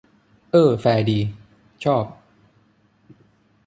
[0.51, 1.19] เอ้อ แฟร์ดี
[1.83, 2.05] ชอบ